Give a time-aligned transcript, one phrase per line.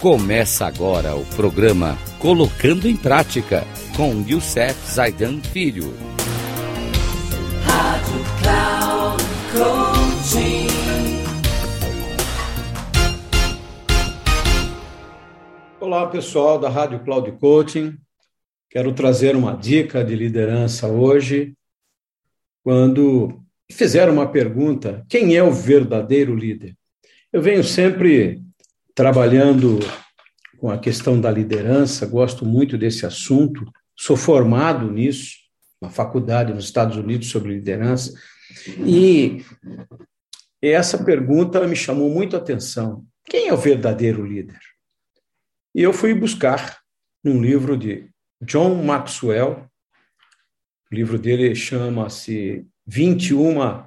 [0.00, 3.64] Começa agora o programa Colocando em Prática
[3.96, 5.94] com Youssef Zaidan Filho.
[7.64, 9.24] Rádio Cloud
[9.54, 10.66] Coaching.
[15.80, 17.96] Olá pessoal da Rádio Cloud Coaching.
[18.68, 21.54] Quero trazer uma dica de liderança hoje.
[22.62, 23.40] Quando
[23.72, 26.76] fizeram uma pergunta: quem é o verdadeiro líder?
[27.32, 28.45] Eu venho sempre
[28.96, 29.78] trabalhando
[30.58, 35.36] com a questão da liderança, gosto muito desse assunto, sou formado nisso,
[35.78, 38.18] uma faculdade nos Estados Unidos sobre liderança,
[38.78, 39.44] e
[40.62, 43.06] essa pergunta me chamou muito a atenção.
[43.26, 44.58] Quem é o verdadeiro líder?
[45.74, 46.80] E eu fui buscar
[47.22, 48.08] num livro de
[48.40, 49.70] John Maxwell,
[50.90, 53.84] o livro dele chama-se 21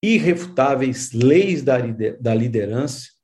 [0.00, 3.17] Irrefutáveis Leis da Liderança,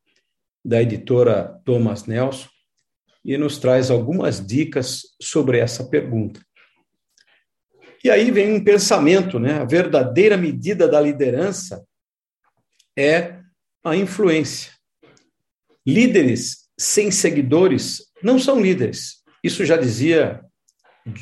[0.64, 2.48] da editora Thomas Nelson,
[3.24, 6.40] e nos traz algumas dicas sobre essa pergunta.
[8.02, 9.54] E aí vem um pensamento, né?
[9.60, 11.82] A verdadeira medida da liderança
[12.96, 13.40] é
[13.82, 14.72] a influência.
[15.86, 19.22] Líderes sem seguidores não são líderes.
[19.42, 20.44] Isso já dizia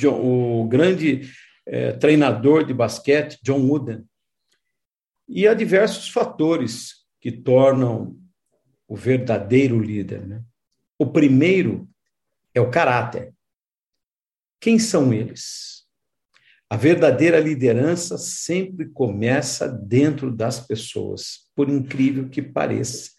[0.06, 1.30] o grande
[1.66, 4.04] eh, treinador de basquete, John Wooden.
[5.28, 8.16] E há diversos fatores que tornam
[8.92, 10.26] o verdadeiro líder.
[10.26, 10.42] Né?
[10.98, 11.88] O primeiro
[12.54, 13.32] é o caráter.
[14.60, 15.86] Quem são eles?
[16.68, 23.12] A verdadeira liderança sempre começa dentro das pessoas, por incrível que pareça.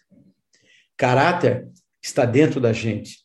[0.96, 1.68] Caráter
[2.00, 3.24] está dentro da gente.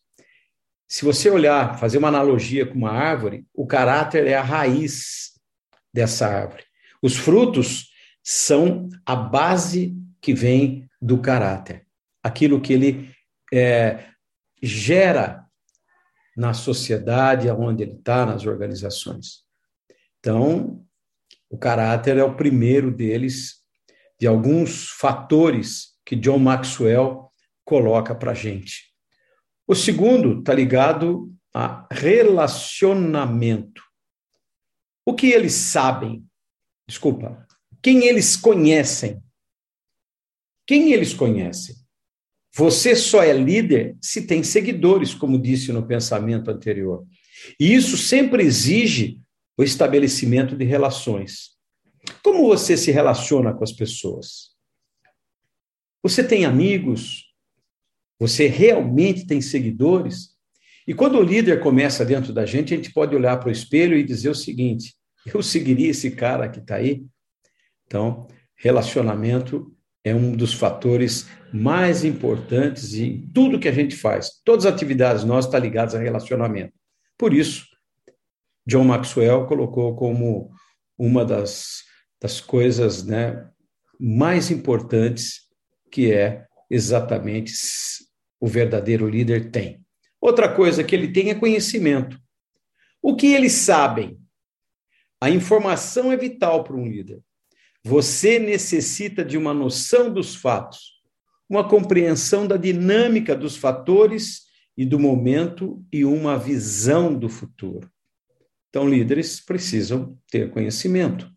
[0.88, 5.39] Se você olhar, fazer uma analogia com uma árvore, o caráter é a raiz
[5.94, 6.64] dessa árvore.
[7.00, 7.92] Os frutos
[8.23, 11.88] são a base que vem do caráter
[12.23, 13.13] aquilo que ele
[13.53, 14.09] é,
[14.61, 15.45] gera
[16.35, 19.43] na sociedade onde ele está, nas organizações.
[20.19, 20.85] Então,
[21.49, 23.59] o caráter é o primeiro deles,
[24.19, 27.31] de alguns fatores que John Maxwell
[27.65, 28.93] coloca para a gente.
[29.67, 33.81] O segundo está ligado a relacionamento.
[35.05, 36.25] O que eles sabem?
[36.87, 37.47] Desculpa.
[37.81, 39.23] Quem eles conhecem?
[40.67, 41.75] Quem eles conhecem?
[42.55, 47.05] Você só é líder se tem seguidores, como disse no pensamento anterior.
[47.60, 49.20] E isso sempre exige
[49.58, 51.58] o estabelecimento de relações.
[52.23, 54.55] Como você se relaciona com as pessoas?
[56.02, 57.26] Você tem amigos?
[58.20, 60.36] Você realmente tem seguidores?
[60.88, 63.98] E quando o líder começa dentro da gente, a gente pode olhar para o espelho
[63.98, 64.95] e dizer o seguinte:
[65.26, 67.05] eu seguiria esse cara que está aí?
[67.86, 74.42] Então, relacionamento é um dos fatores mais importantes em tudo que a gente faz.
[74.43, 76.73] Todas as atividades nossas estão ligadas a relacionamento.
[77.17, 77.65] Por isso,
[78.65, 80.52] John Maxwell colocou como
[80.98, 81.83] uma das,
[82.21, 83.49] das coisas né,
[83.99, 85.48] mais importantes
[85.92, 87.52] que é exatamente
[88.39, 89.83] o verdadeiro líder tem.
[90.21, 92.17] Outra coisa que ele tem é conhecimento.
[93.02, 94.20] O que eles sabem?
[95.21, 97.21] A informação é vital para um líder.
[97.83, 101.01] Você necessita de uma noção dos fatos,
[101.49, 104.43] uma compreensão da dinâmica dos fatores
[104.77, 107.89] e do momento e uma visão do futuro.
[108.69, 111.29] Então, líderes precisam ter conhecimento.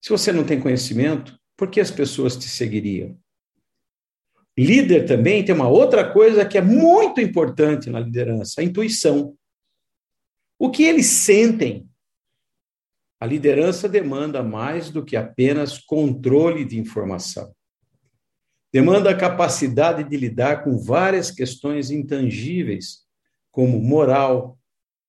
[0.00, 3.18] Se você não tem conhecimento, por que as pessoas te seguiriam?
[4.56, 9.36] Líder também tem uma outra coisa que é muito importante na liderança: a intuição.
[10.58, 11.86] O que eles sentem
[13.18, 17.54] a liderança demanda mais do que apenas controle de informação.
[18.72, 23.06] Demanda a capacidade de lidar com várias questões intangíveis,
[23.50, 24.58] como moral,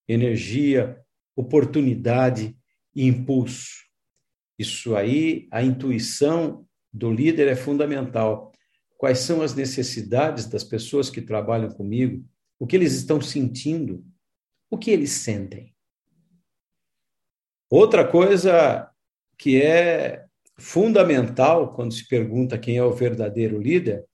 [0.08, 0.98] energia,
[1.36, 2.58] oportunidade
[2.96, 3.86] e impulso.
[4.58, 8.54] Isso aí, a intuição do líder é fundamental.
[8.98, 12.26] Quais são as necessidades das pessoas que trabalham comigo?
[12.58, 14.04] O que eles estão sentindo?
[14.72, 15.76] O que eles sentem?
[17.70, 18.90] Outra coisa
[19.38, 20.26] que é
[20.58, 24.06] fundamental quando se pergunta quem é o verdadeiro líder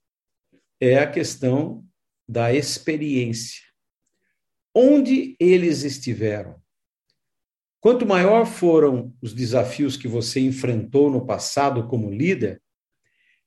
[0.79, 1.85] é a questão
[2.27, 3.61] da experiência.
[4.73, 6.61] Onde eles estiveram?
[7.79, 12.61] Quanto maior foram os desafios que você enfrentou no passado como líder,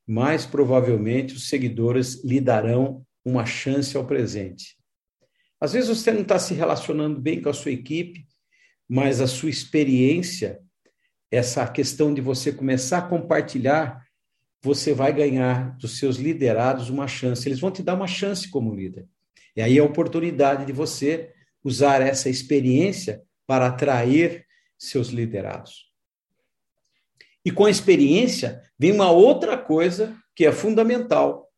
[0.05, 4.77] mais provavelmente os seguidores lhe darão uma chance ao presente.
[5.59, 8.26] Às vezes você não está se relacionando bem com a sua equipe,
[8.87, 10.61] mas a sua experiência,
[11.29, 14.05] essa questão de você começar a compartilhar,
[14.61, 17.47] você vai ganhar dos seus liderados uma chance.
[17.47, 19.07] Eles vão te dar uma chance como líder.
[19.55, 24.45] E aí a oportunidade de você usar essa experiência para atrair
[24.77, 25.87] seus liderados.
[27.43, 31.49] E com a experiência vem uma outra coisa que é fundamental,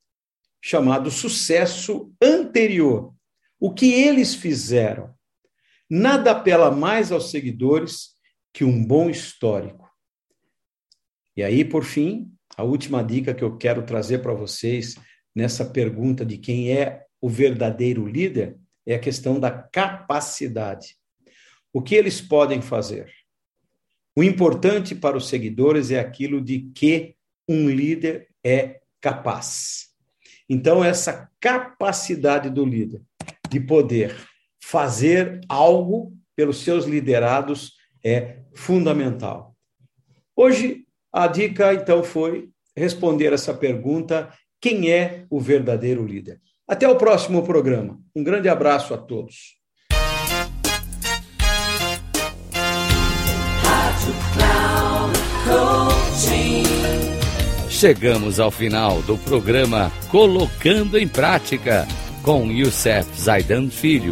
[0.61, 3.13] chamado sucesso anterior.
[3.59, 5.13] O que eles fizeram?
[5.89, 8.15] Nada apela mais aos seguidores
[8.53, 9.89] que um bom histórico.
[11.36, 14.95] E aí, por fim, a última dica que eu quero trazer para vocês
[15.36, 20.95] nessa pergunta de quem é o verdadeiro líder é a questão da capacidade.
[21.74, 23.12] O que eles podem fazer?
[24.15, 27.15] O importante para os seguidores é aquilo de que
[27.47, 29.89] um líder é capaz.
[30.50, 33.01] Então, essa capacidade do líder
[33.50, 34.15] de poder
[34.61, 37.73] fazer algo pelos seus liderados
[38.03, 39.56] é fundamental.
[40.35, 46.39] Hoje, a dica, então, foi responder essa pergunta: quem é o verdadeiro líder?
[46.67, 48.00] Até o próximo programa.
[48.15, 49.59] Um grande abraço a todos.
[57.69, 61.88] Chegamos ao final do programa Colocando em Prática
[62.21, 64.11] com Youssef Zaidan Filho.